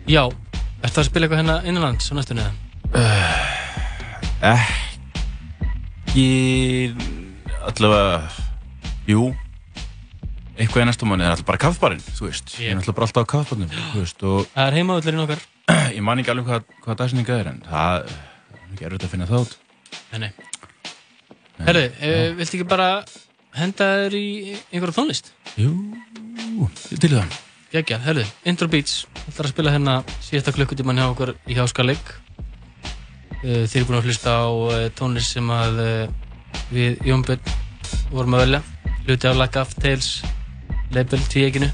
Já, 0.03 0.25
ertu 0.83 0.99
að 0.99 1.05
spila 1.07 1.27
eitthvað 1.29 1.39
hérna 1.39 1.53
innanlands 1.63 2.09
á 2.11 2.13
næstunni 2.17 2.43
eða? 2.43 2.51
Uh, 2.91 4.71
ekki 6.13 6.25
allavega 7.69 8.17
jú. 9.07 9.29
Eitthvað 10.57 10.83
í 10.83 10.87
næstum 10.89 11.07
manni, 11.07 11.23
það 11.23 11.29
er 11.29 11.35
alltaf 11.37 11.47
bara 11.47 11.61
kaffbarinn 11.63 12.03
þú 12.03 12.27
veist, 12.27 12.51
yep. 12.51 12.65
ég 12.65 12.73
er 12.73 12.81
alltaf 12.81 12.97
bara 12.97 13.07
alltaf 13.07 13.23
á 13.23 13.31
kaffbarnum 13.31 13.71
þú 13.93 14.01
veist, 14.01 14.25
og 14.27 14.51
Það 14.51 14.67
er 14.67 14.77
heimaðullurinn 14.81 15.23
okkar. 15.23 15.45
Ég 15.95 16.03
man 16.03 16.19
ekki 16.19 16.33
alveg 16.35 16.51
hvað, 16.51 16.67
hvað 16.83 16.99
dagsinninga 16.99 17.39
er 17.39 17.51
en 17.53 17.63
það 17.69 17.95
er 18.03 18.19
ekki 18.73 18.89
erfitt 18.89 19.07
að 19.07 19.15
finna 19.15 19.29
það 19.31 19.47
út. 19.47 19.55
Nei, 20.11 20.19
nei. 20.25 20.29
Herri, 21.63 21.85
eh, 22.03 22.27
viltu 22.35 22.59
ekki 22.59 22.67
bara 22.67 22.91
henda 23.55 23.89
þér 24.03 24.19
í 24.19 24.27
einhverju 24.67 24.99
tónlist? 24.99 25.31
Jú, 25.55 25.71
til 26.91 27.15
það 27.15 27.39
Gækja, 27.73 27.97
herru, 28.03 28.21
Intro 28.45 28.67
Beats. 28.69 29.07
Það 29.17 29.29
ætlar 29.31 29.47
að 29.47 29.51
spila 29.51 29.71
hérna 29.73 29.93
síðasta 30.21 30.51
klukkutíman 30.53 30.99
hjá 30.99 31.07
okkur 31.07 31.31
í 31.49 31.55
Háskaleg 31.57 32.01
uh, 32.05 33.63
Þeir 33.65 33.79
eru 33.79 33.87
búin 33.87 33.97
að 33.97 34.09
hlusta 34.11 34.33
á 34.37 34.45
uh, 34.45 34.73
tónlist 34.93 35.33
sem 35.33 35.47
að 35.49 35.79
uh, 35.81 36.59
við 36.69 37.01
Jónbjörn 37.09 37.47
vorum 38.11 38.35
að 38.37 38.43
velja. 38.43 38.59
Luti 39.07 39.25
af 39.25 39.39
Lack 39.39 39.57
of 39.57 39.73
Tales 39.81 40.09
label 40.93 41.17
tvíeginu 41.33 41.71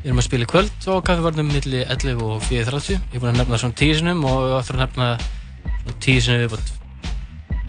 Við 0.00 0.08
erum 0.08 0.18
að 0.18 0.26
spila 0.26 0.48
í 0.48 0.50
kvöld 0.50 0.88
og 0.90 1.04
kaffivarnum 1.06 1.52
millir 1.54 1.86
11 1.86 2.24
og 2.26 2.42
4.30 2.48 2.96
Ég 2.96 3.14
er 3.14 3.22
búin 3.22 3.30
að 3.30 3.38
nefna 3.38 3.54
það 3.54 3.62
svona 3.62 3.78
tísinum 3.84 4.24
og 4.32 4.40
við 4.48 4.56
ætlum 4.56 4.80
að 4.80 4.82
nefna 4.82 5.12
svona 5.84 6.00
tísinu 6.08 6.40
viðbútt 6.42 6.74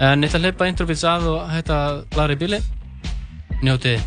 En 0.01 0.25
ég 0.25 0.31
ætla 0.31 0.41
að 0.41 0.47
leipa 0.47 0.71
Intro 0.71 0.89
Beats 0.89 1.05
að 1.05 1.29
og 1.35 1.45
hætta 1.53 1.77
að 1.91 2.01
blara 2.15 2.33
í 2.33 2.41
bíli. 2.41 2.57
Njótið 3.61 4.01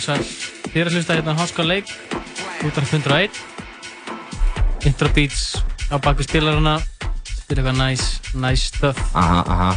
Já. 0.00 0.16
Þið 0.70 0.80
er 0.80 0.88
að 0.90 0.96
hlusta 0.96 1.16
hérna 1.18 1.34
Háskóla 1.38 1.74
leik, 1.74 1.90
útvarp 2.64 2.88
101. 2.88 3.40
Intro 4.88 5.10
beats 5.16 5.60
á 5.92 5.96
baku 6.00 6.24
spilarana. 6.24 6.78
Spila 7.26 7.60
eitthvað 7.64 7.78
nice, 7.80 8.34
nice 8.38 8.70
stuff. 8.70 9.00
Aha, 9.18 9.42
aha. 9.44 9.70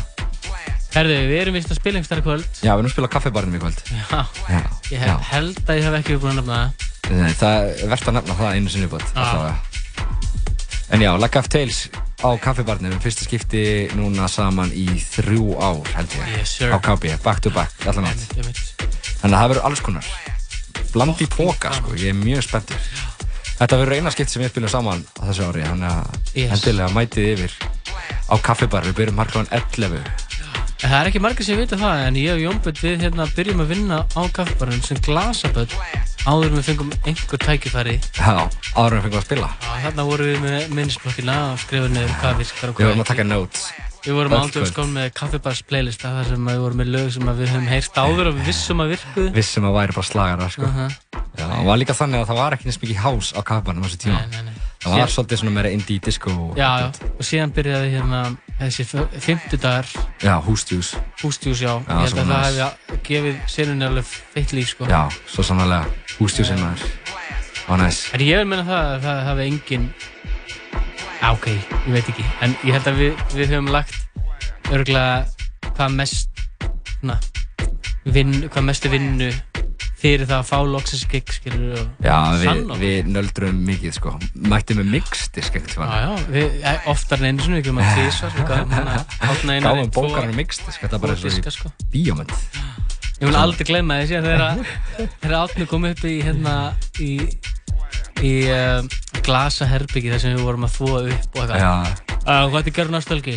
Herðu, 0.94 1.16
við 1.26 1.40
erum 1.42 1.56
vist 1.58 1.72
að 1.74 1.80
spila 1.80 1.98
einhver 1.98 2.06
starf 2.06 2.22
í 2.22 2.28
kvöld. 2.28 2.50
Já, 2.62 2.70
við 2.76 2.84
erum 2.84 2.90
að 2.92 2.94
spila 2.94 3.10
á 3.10 3.14
kaffibarnum 3.16 3.58
í 3.58 3.62
kvöld. 3.64 3.80
Já, 3.90 4.20
Já, 4.54 4.60
ég 4.94 5.00
já. 5.00 5.06
hef, 5.08 5.28
held 5.32 5.62
að 5.66 5.80
ég 5.80 5.88
hef 5.88 5.96
ekki 6.00 6.18
búin 6.22 6.36
að 6.36 6.42
nefna 6.44 6.60
það. 6.60 6.90
Nei, 7.18 7.32
það 7.40 7.70
er 7.74 7.90
verðt 7.96 8.10
að 8.12 8.18
nefna 8.20 8.36
það 8.40 8.58
einu 8.60 8.74
sinni 8.76 8.90
búin. 8.92 9.08
Ah. 9.18 9.56
En 10.94 11.02
já, 11.02 11.10
Leg 11.18 11.38
of 11.42 11.50
Tales 11.50 11.80
á 12.24 12.30
kaffibarnum, 12.40 12.94
fyrsta 13.02 13.26
skipti 13.26 13.64
núna 13.98 14.30
saman 14.32 14.70
í 14.78 14.86
þrjú 15.02 15.58
ár, 15.58 15.82
held 15.98 16.14
ég. 16.20 16.30
Yes. 16.38 16.54
Á 16.62 16.78
KB, 16.78 17.18
back 17.26 17.42
to 17.42 17.50
back, 17.52 17.74
allan 17.90 18.12
átt. 18.12 18.33
Þannig 19.24 19.38
að 19.38 19.40
það 19.40 19.52
verður 19.54 19.68
alls 19.70 19.82
konar. 19.88 20.10
Bland 20.94 21.22
í 21.24 21.28
póka, 21.32 21.72
sko, 21.80 21.96
ég 21.98 22.12
er 22.12 22.18
mjög 22.20 22.44
spenntur. 22.46 22.90
Þetta 23.54 23.78
verður 23.80 23.96
eina 23.98 24.12
skipt 24.12 24.30
sem 24.34 24.44
við 24.44 24.52
spilum 24.52 24.70
saman 24.74 25.06
á 25.18 25.22
þessu 25.30 25.48
ári, 25.48 25.64
þannig 25.64 25.90
að 25.90 26.20
Yes. 26.36 26.52
endilega 26.58 26.90
mætið 26.94 27.28
yfir 27.38 27.52
á 28.28 28.36
kaffibar, 28.44 28.84
við 28.84 28.98
byrjum 29.00 29.16
markaðan 29.22 29.50
11. 29.54 30.04
En 30.84 30.90
það 30.92 30.98
er 31.00 31.08
ekki 31.14 31.22
margir 31.24 31.46
sem 31.48 31.58
vita 31.62 31.78
það, 31.80 32.02
en 32.10 32.16
ég 32.20 32.34
og 32.34 32.42
Jónbjörn 32.44 32.82
við 32.84 33.04
hérna 33.06 33.28
byrjum 33.38 33.62
að 33.64 33.70
vinna 33.72 34.00
á 34.04 34.22
kaffibarinn 34.36 34.84
sem 34.84 34.98
glasaböld 35.06 35.72
áður 36.28 36.58
við 36.58 36.66
fengum 36.68 36.92
einhver 37.08 37.40
tækifæri. 37.40 37.96
Já, 38.20 38.50
áður 38.76 38.98
við 38.98 39.06
fengum 39.08 39.22
að 39.22 39.26
spila. 39.30 39.50
Já, 39.64 39.72
þarna 39.86 40.06
vorum 40.10 40.28
við 40.34 40.44
með 40.44 40.68
minnisblokkina 40.76 41.38
og 41.54 41.64
skrifum 41.64 41.96
niður 41.96 42.14
hvað 42.20 42.38
virkar 42.44 42.70
og 42.70 42.76
Við 42.76 42.84
hvað 42.84 42.92
vorum 42.92 43.06
að 43.06 43.12
taka 43.14 43.24
notes. 43.32 43.63
Við 44.04 44.18
vorum 44.18 44.34
ándjóð 44.36 44.52
kvöld. 44.52 44.72
sko 44.74 44.84
með 44.92 45.06
kaffibars 45.16 45.62
playlista 45.64 46.10
þar 46.12 46.26
sem 46.34 46.48
við 46.50 46.58
vorum 46.60 46.80
með 46.82 46.90
lög 46.92 47.12
sem 47.16 47.24
við 47.30 47.52
höfum 47.54 47.68
heyrt 47.72 48.00
áður 48.04 48.30
og 48.30 48.36
við 48.36 48.50
vissum 48.50 48.82
að 48.84 48.90
virkuðu. 48.94 49.30
Vissum 49.38 49.68
að 49.70 49.78
væri 49.78 49.96
bara 49.96 50.08
slagarar, 50.10 50.52
sko. 50.52 50.68
Uh 50.68 50.76
-huh. 50.76 50.90
Já, 51.34 51.46
það 51.48 51.66
var 51.66 51.78
líka 51.80 51.94
þannig 51.96 52.20
að 52.20 52.28
það 52.28 52.40
var 52.42 52.54
ekki 52.54 52.66
neins 52.68 52.82
mikið 52.84 53.00
hás 53.00 53.28
á 53.32 53.40
kaffibarnum 53.42 53.84
á 53.84 53.88
þessu 53.88 54.00
tíma. 54.04 54.20
Nei, 54.20 54.28
nei, 54.32 54.44
nei. 54.44 54.54
Það 54.84 54.92
var 54.92 55.00
Síðan- 55.00 55.14
svolítið 55.16 55.38
svona 55.40 55.52
meira 55.56 55.70
indie 55.70 56.00
disco. 56.00 56.30
Já, 56.56 56.72
já, 56.80 56.88
og 57.20 57.24
síðan 57.24 57.54
byrjaði 57.56 57.88
hérna 57.96 58.38
þessi 58.60 58.84
fimmtudagar 59.20 59.86
Já, 60.20 60.36
hústjús. 60.44 60.96
hústjús, 61.24 61.60
já. 61.64 61.80
Já, 61.80 61.96
ég 61.96 62.02
held 62.04 62.20
að 62.20 62.28
það 62.28 62.44
hefði 62.44 62.60
gefið 63.08 63.36
sérunni 63.48 63.86
alveg 63.86 64.06
feitt 64.34 64.52
líf, 64.52 64.68
sko. 64.68 64.86
Já, 64.86 65.10
svo 65.26 65.44
sannlega. 65.44 65.88
Á 67.70 67.76
vil 68.38 68.46
menna 68.46 68.66
það 69.00 69.40
engin 69.48 69.94
Já, 69.94 70.33
ok, 71.32 71.48
ég 71.48 71.94
veit 71.94 72.10
ekki 72.12 72.26
En 72.44 72.56
ég 72.64 72.76
held 72.76 72.90
að 72.92 73.00
við, 73.00 73.24
við 73.38 73.56
höfum 73.56 73.72
lagt 73.72 73.96
örgulega 74.74 75.24
hvað 75.74 75.98
mest 75.98 76.46
na, 77.04 77.18
vinn, 78.04 78.46
hvað 78.50 78.70
mestu 78.70 78.92
vinnu 78.92 79.32
fyrir 80.04 80.28
það 80.28 80.42
að 80.42 80.48
fá 80.50 80.58
loksins 80.68 81.04
gig 81.12 81.32
skilur 81.32 81.78
og 81.80 82.04
Já, 82.04 82.18
við, 82.42 82.62
og 82.68 82.80
við 82.82 83.10
nöldrum 83.14 83.60
mikið, 83.68 83.96
sko. 83.96 84.14
Mættum 84.52 84.82
við 84.82 84.90
mixdisk 84.98 85.56
ekkert 85.60 85.72
Já, 85.72 85.78
tíma. 85.78 86.00
já, 86.02 86.26
við, 86.34 86.58
eh, 86.60 86.90
oftar 86.92 87.24
en 87.24 87.40
við 87.40 87.62
komum 87.70 87.84
að 87.84 87.94
tvísvar 88.02 88.36
við 88.36 88.50
gáðum 88.52 89.54
Gáðum 89.64 89.94
bókarinn 89.96 90.36
mixdisk, 90.36 90.84
þetta 90.84 91.00
er 91.00 91.04
bara 91.06 91.16
eins 91.16 91.24
og 91.24 91.40
í 91.40 91.56
sko. 91.56 91.72
bíómynd. 91.94 92.36
Ég 93.22 93.30
mun 93.30 93.40
aldrei 93.40 93.68
glemma 93.70 94.02
þessi 94.02 94.20
þegar 95.22 95.38
átni 95.40 95.68
kom 95.72 95.88
upp 95.88 96.04
í 96.04 96.18
hérna 96.26 96.56
í, 97.00 97.12
í 98.22 98.34
uh, 98.52 98.84
glasaherbyggi 99.24 100.12
þar 100.14 100.22
sem 100.24 100.36
við 100.38 100.46
vorum 100.46 100.68
að 100.68 100.76
þóa 100.78 101.00
upp 101.16 101.38
og 101.38 101.42
eitthvað 101.44 101.64
Já, 101.64 101.74
Uh, 102.24 102.46
hvað 102.48 102.68
er 102.70 102.72
gerð 102.78 102.94
næstu 102.94 103.12
helgi? 103.18 103.34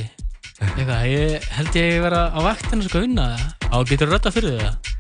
Eitthvað, 0.62 1.00
ég 1.10 1.46
held 1.56 1.74
ég 1.76 1.96
vera 2.04 2.20
á 2.30 2.38
vaktinu 2.38 2.86
unna 3.00 3.24
það. 3.34 3.48
Á, 3.66 3.76
getur 3.90 4.12
rötta 4.12 4.30
fyrir 4.30 4.60
það? 4.60 4.92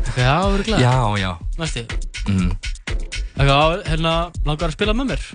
Eitthvað, 0.00 0.24
já, 0.26 0.32
verður 0.42 0.64
glæð. 0.66 0.82
já, 0.82 0.96
já. 1.22 1.30
Næstu. 1.60 1.84
Mm. 2.26 2.50
Eitthvað, 3.38 3.76
hérna, 3.86 4.14
langar 4.42 4.72
að 4.72 4.74
spila 4.74 4.96
með 4.98 5.12
mér? 5.12 5.28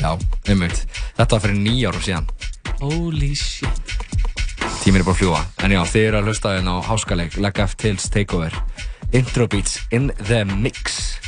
Já, 0.00 0.10
einmitt. 0.48 0.80
Þetta 1.18 1.36
var 1.36 1.44
fyrir 1.44 1.60
nýjárum 1.60 2.06
síðan. 2.08 2.30
Holy 2.80 3.34
shit. 3.36 3.94
Tíminn 4.80 5.04
er 5.04 5.06
bara 5.06 5.14
að 5.14 5.20
fljúa. 5.20 5.42
En 5.62 5.76
já, 5.76 5.82
þið 5.92 6.06
eru 6.08 6.22
að 6.22 6.30
hlusta 6.32 6.56
hérna 6.56 6.78
á 6.80 6.86
háskaleik, 6.88 7.36
Leg 7.44 7.60
of 7.62 7.76
Tales 7.76 8.08
Takeover. 8.10 8.56
Intro 9.12 9.46
beats 9.52 9.78
in 9.92 10.08
the 10.24 10.46
mix. 10.48 11.21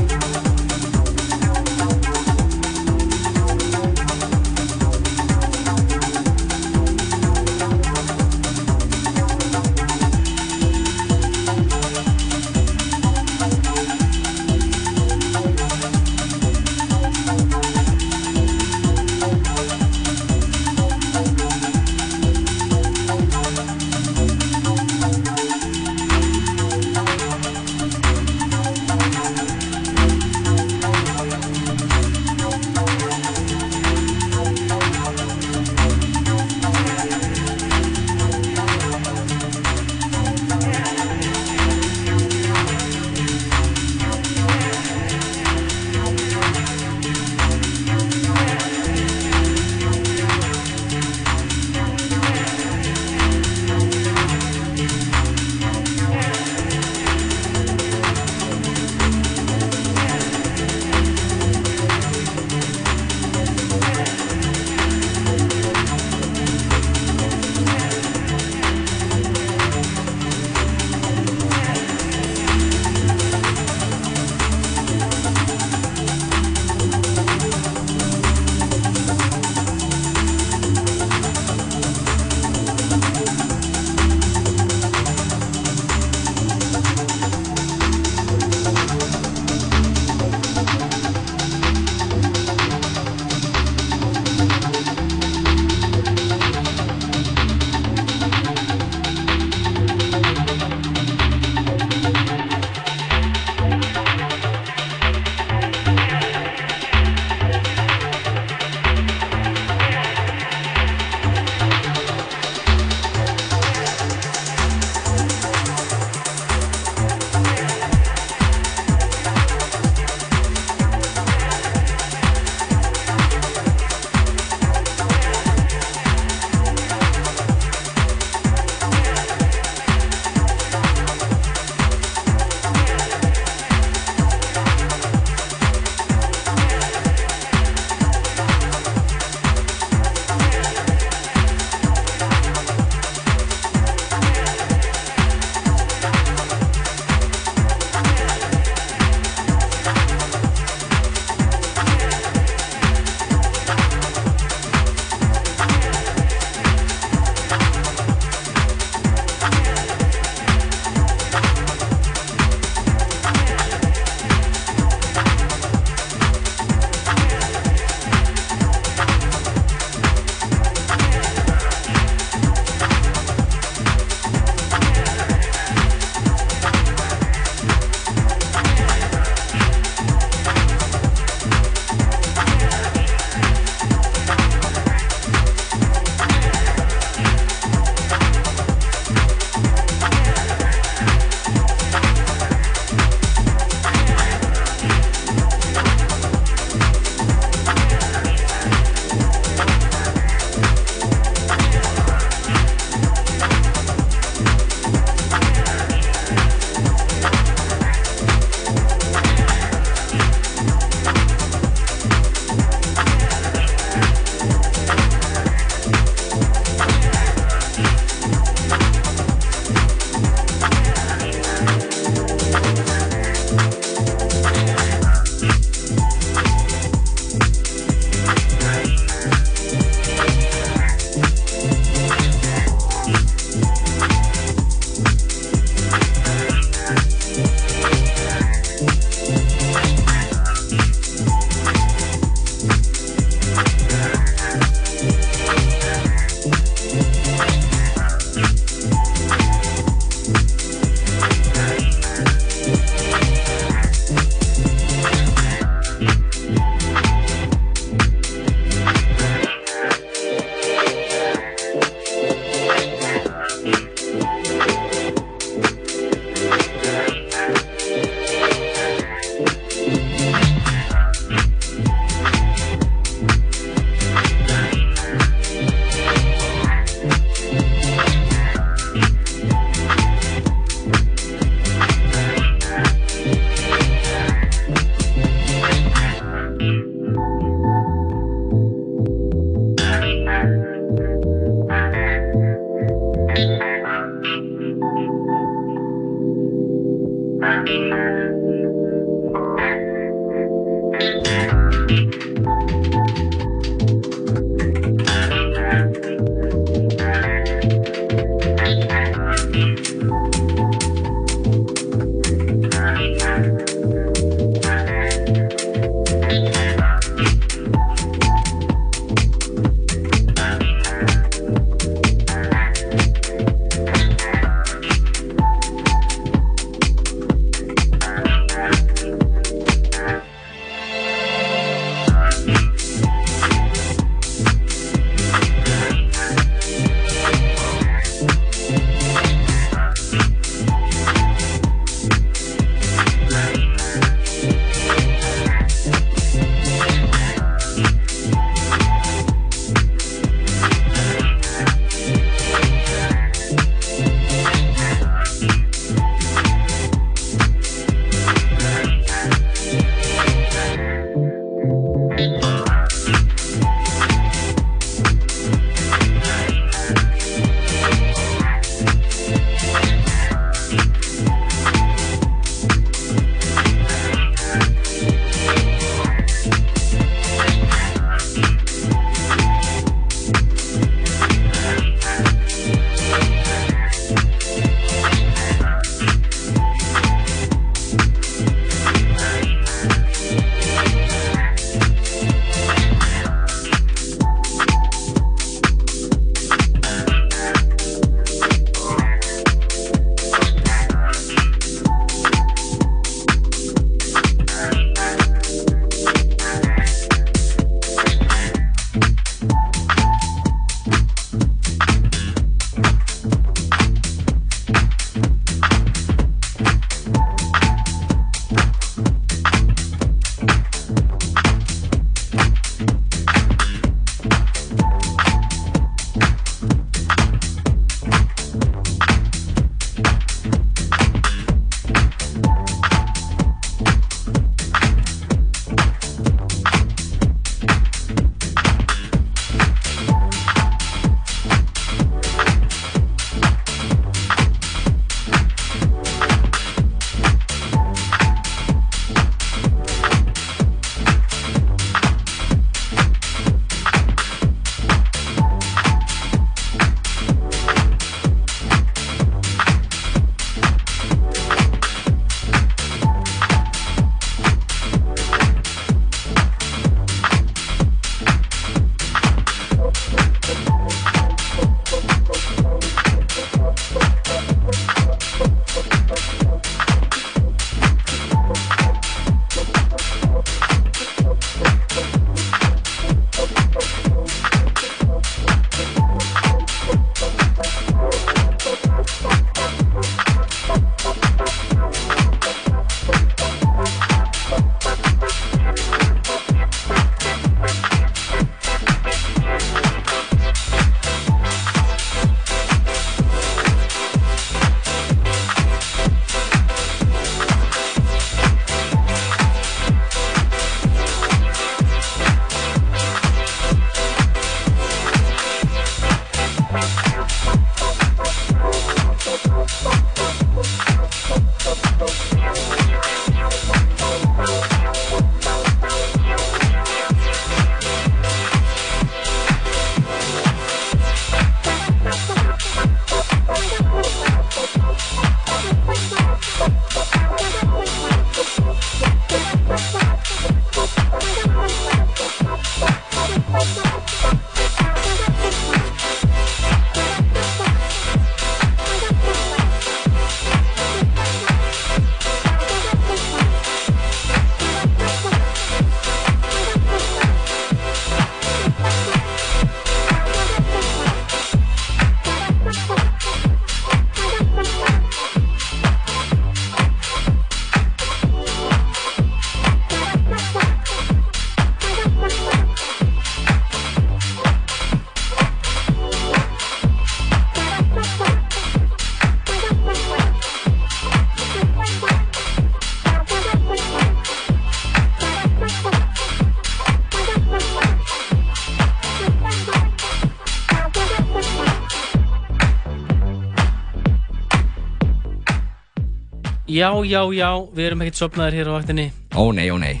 Já, 596.74 596.88
já, 597.06 597.20
já, 597.30 597.48
við 597.70 597.86
erum 597.86 598.00
ekkert 598.02 598.18
sopnaðir 598.18 598.56
hér 598.58 598.70
á 598.70 598.72
vaktinni. 598.74 599.04
Ó 599.38 599.44
nei, 599.54 599.68
ó 599.70 599.78
nei. 599.78 600.00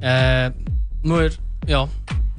Uh, 0.00 0.50
Nú 1.06 1.20
er, 1.22 1.36
já, 1.68 1.84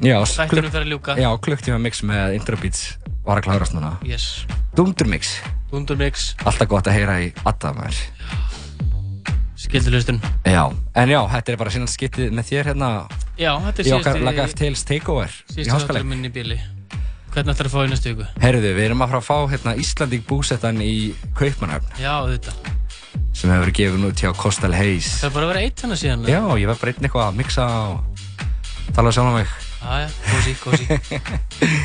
Já, 0.02 0.18
þættunum 0.26 0.74
fer 0.74 0.84
að 0.84 0.92
ljúka. 0.92 1.16
Já 1.16 1.30
klukktíma 1.46 1.78
mix 1.80 2.02
með 2.04 2.36
intro 2.40 2.58
beats 2.60 2.98
var 3.24 3.40
að 3.40 3.48
klárast 3.48 3.76
núna. 3.78 3.94
Yes, 4.04 4.44
Dundur 4.76 5.08
mix. 5.08 5.38
Dundur 5.72 5.96
Mix, 5.96 6.34
Alltaf 6.44 6.68
gott 6.68 6.90
að 6.92 6.98
heyra 7.00 7.16
í 7.24 7.30
Adda 7.48 7.72
maður. 7.78 8.02
Skildilustun. 9.62 10.20
Já, 10.44 10.66
en 11.00 11.14
já, 11.14 11.22
þetta 11.38 11.54
er 11.54 11.60
bara 11.62 11.72
síðan 11.72 11.92
skiptið 11.94 12.36
með 12.36 12.50
þér 12.50 12.72
hérna. 12.74 12.90
Já, 13.40 13.54
þetta 13.70 13.86
í 13.86 13.88
er 13.88 13.96
okkar 14.02 14.18
síðasti 14.20 14.28
Laga 14.28 14.48
F 14.50 14.58
Tales 14.60 14.84
Takeover 14.90 15.32
í 15.32 15.54
Síðasti 15.54 15.72
háskaleg 15.72 16.04
þátturinn 16.04 16.12
minn 16.12 16.28
í 16.28 16.34
bíli 16.36 16.60
Hvernig 17.32 17.56
ætlar 17.56 17.70
að 17.70 17.74
fá 17.78 17.80
í 17.86 17.92
næstu 17.94 18.12
viku? 18.12 18.28
Herðu, 18.44 18.74
við 18.76 18.88
erum 18.90 19.06
að 19.06 19.14
fara 19.14 19.22
að 19.22 19.30
fá 19.30 19.54
hérna 19.54 19.76
Íslandík 19.80 20.26
búsettan 20.28 20.84
í 20.84 20.92
Kaupmannhöfn 21.40 22.02
Já, 22.04 22.14
þetta 22.28 22.58
sem 23.42 23.50
hefur 23.50 23.66
verið 23.66 23.80
gefin 23.80 24.06
út 24.06 24.22
hjá 24.22 24.32
Kostal 24.38 24.76
Hayes 24.78 25.10
Það 25.18 25.28
er 25.28 25.36
bara 25.36 25.48
að 25.48 25.52
vera 25.56 25.66
eitt 25.66 25.84
hana 25.86 25.98
síðan 25.98 26.30
Já, 26.30 26.42
ég 26.62 26.70
var 26.70 26.80
bara 26.82 26.94
einn 26.94 27.08
eitthvað 27.08 27.28
að 27.28 27.42
mixa 27.42 27.68
og 27.90 28.26
tala 28.94 29.14
sjálf 29.16 29.32
um 29.32 29.38
mig 29.40 29.60
Aja, 29.82 30.10
kósi, 30.30 30.52
kósi 30.62 30.86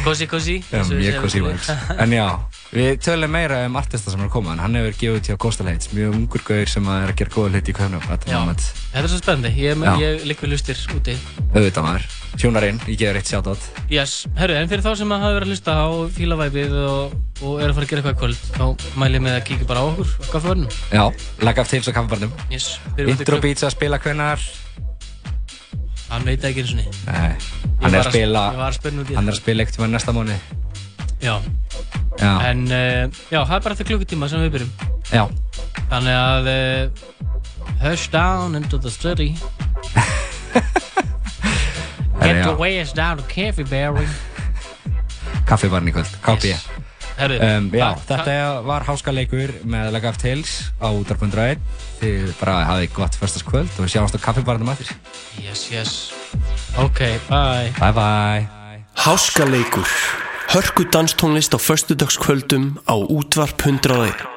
Kósi, 0.04 0.26
kósi 0.28 0.56
Já, 0.68 0.82
mjög 0.90 1.22
vibes. 1.32 1.70
En 1.96 2.12
já, 2.12 2.26
við 2.68 2.98
tölum 3.06 3.32
meira 3.32 3.62
um 3.70 3.78
artista 3.80 4.12
sem 4.12 4.20
er 4.20 4.28
að 4.28 4.34
koma 4.34 4.52
en 4.52 4.60
hann 4.60 4.76
hefur 4.76 4.98
gefið 5.00 5.16
út 5.16 5.30
hjá 5.30 5.38
Kostal 5.40 5.70
Hayes 5.70 5.88
mjög 5.96 6.18
ungur 6.18 6.44
gauður 6.44 6.72
sem 6.74 6.90
er 6.92 7.14
að 7.14 7.16
gera 7.22 7.32
góða 7.38 7.54
hluti 7.54 7.72
í 7.72 7.78
Kaupmannhöfn 7.78 8.28
Já, 8.28 8.42
Þetta 8.52 9.00
er 9.00 9.08
svo 9.08 9.20
spennandi. 9.22 9.54
Ég, 9.64 9.86
ég 10.02 10.26
ligg 10.28 10.44
við 10.44 10.52
lustir 10.52 10.82
úti. 10.92 11.16
Auðvitað 11.54 11.88
maður. 11.88 12.06
Tjónarinn, 12.36 12.82
ég 12.84 13.00
gefur 13.00 13.20
eitt 13.22 13.32
sjátt 13.32 13.70
Yes, 13.88 14.18
herru, 14.36 14.58
en 14.60 14.68
fyrir 14.68 14.84
þá 14.84 14.92
sem 15.00 15.16
að 15.16 15.24
hafa 15.24 15.38
verið 15.38 15.48
að 15.48 15.54
hlusta 15.54 15.78
á 15.80 15.86
fílavæpið 16.18 16.76
og, 16.84 17.16
og 17.46 17.52
er 17.62 17.68
að 17.70 17.74
fara 17.78 17.84
að 17.86 17.90
gera 17.92 18.00
eitthvað 18.02 18.16
í 18.16 18.20
kvöld 18.22 18.40
þá 18.58 18.64
mæl 19.00 19.14
ég 19.14 19.22
með 19.24 19.34
að 19.38 19.46
kíkja 19.50 19.66
bara 19.70 19.80
á 19.82 19.84
okkur 19.86 20.08
á 20.12 20.14
kaffevörnum 20.34 20.70
Já, 20.90 21.04
Laga 21.46 21.60
F 21.64 21.68
Tales 21.72 21.88
og 21.90 21.94
kaffibarnum 21.96 22.32
Yes, 22.52 22.66
Intro 22.98 23.36
beats 23.44 23.62
að 23.66 23.72
spila 23.76 23.96
hvenar 24.02 24.40
Hann 26.06 26.22
veit 26.26 26.42
ekki 26.46 26.60
eins 26.62 26.72
og 26.74 26.78
niður 26.82 26.96
Nei, 27.08 27.32
hann 27.82 27.94
er 27.94 28.00
að 28.02 28.10
spila 28.12 28.42
Hann 28.54 29.26
er 29.26 29.32
að 29.34 29.40
spila 29.40 29.60
eitt 29.66 29.78
með 29.82 29.90
næsta 29.96 30.10
mánu 30.14 30.36
Já, 31.24 31.34
Já, 32.20 32.32
en 32.50 32.60
uh, 32.68 33.04
já, 33.32 33.40
það 33.44 33.56
er 33.56 33.62
bara 33.64 33.74
þetta 33.76 33.88
klukkutíma 33.90 34.28
sem 34.28 34.40
við 34.46 34.52
byrjum. 34.56 34.72
Já, 35.12 35.24
Þannig 35.90 36.16
að 36.16 36.44
uh, 36.52 36.86
Hush 37.82 38.06
down 38.12 38.54
into 38.56 38.78
the 38.78 38.90
city. 38.90 39.34
Get 42.20 42.44
your 42.44 42.56
ways 42.56 42.92
down 42.92 43.16
to 43.18 43.22
Cafeberry 43.28 44.06
kaffibarn 45.48 45.86
í 45.86 45.92
kvöld. 45.94 46.08
Herru, 46.24 46.56
um, 47.18 47.70
Já, 47.72 47.94
það- 47.96 48.02
þetta 48.10 48.62
var 48.66 48.84
háskaleikur 48.84 49.52
með 49.64 49.90
Lag 49.92 50.04
of 50.10 50.18
Tales 50.20 50.70
á 50.82 50.88
útarpundraðin 50.92 51.60
Þið 52.00 52.34
bara 52.40 52.56
hafið 52.68 52.92
gott 52.92 53.16
förstaskvöld 53.16 53.70
og 53.78 53.86
við 53.86 53.94
sjáumst 53.94 54.18
á 54.18 54.20
kaffibarnum 54.20 54.68
aftur 54.68 54.92
Yes, 55.40 55.70
yes. 55.72 56.12
Ok, 56.76 57.00
bye. 57.28 57.72
Bye 57.80 57.92
bye. 57.96 58.48
Háskaleikur. 58.96 59.88
Hörku 60.52 60.84
danstónlist 60.92 61.54
á 61.56 61.58
föstudagskvöldum 61.58 62.76
á 62.88 62.94
útvarp 62.96 63.60
101 63.64 64.35